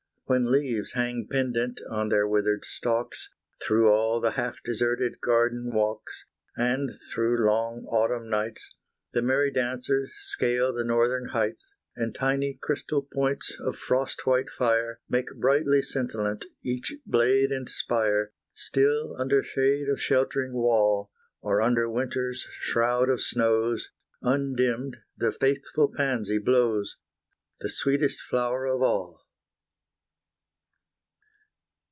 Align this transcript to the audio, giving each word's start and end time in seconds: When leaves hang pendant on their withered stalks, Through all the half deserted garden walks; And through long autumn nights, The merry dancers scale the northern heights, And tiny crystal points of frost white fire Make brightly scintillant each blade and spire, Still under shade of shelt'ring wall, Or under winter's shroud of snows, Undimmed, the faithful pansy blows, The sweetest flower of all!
When 0.27 0.49
leaves 0.49 0.93
hang 0.93 1.27
pendant 1.29 1.81
on 1.89 2.07
their 2.07 2.25
withered 2.25 2.63
stalks, 2.63 3.29
Through 3.61 3.91
all 3.91 4.21
the 4.21 4.31
half 4.31 4.63
deserted 4.63 5.19
garden 5.19 5.71
walks; 5.73 6.23
And 6.55 6.89
through 7.11 7.45
long 7.45 7.81
autumn 7.91 8.29
nights, 8.29 8.73
The 9.11 9.21
merry 9.21 9.51
dancers 9.51 10.09
scale 10.15 10.71
the 10.73 10.85
northern 10.85 11.25
heights, 11.33 11.73
And 11.97 12.15
tiny 12.15 12.57
crystal 12.61 13.01
points 13.13 13.53
of 13.59 13.75
frost 13.75 14.25
white 14.25 14.49
fire 14.49 15.01
Make 15.09 15.27
brightly 15.35 15.81
scintillant 15.81 16.45
each 16.63 16.93
blade 17.05 17.51
and 17.51 17.67
spire, 17.67 18.31
Still 18.55 19.17
under 19.19 19.43
shade 19.43 19.89
of 19.89 19.99
shelt'ring 19.99 20.53
wall, 20.53 21.11
Or 21.41 21.61
under 21.61 21.89
winter's 21.89 22.47
shroud 22.51 23.09
of 23.09 23.19
snows, 23.19 23.89
Undimmed, 24.21 24.95
the 25.17 25.33
faithful 25.33 25.89
pansy 25.93 26.39
blows, 26.39 26.95
The 27.59 27.69
sweetest 27.69 28.21
flower 28.21 28.65
of 28.65 28.81
all! 28.81 29.19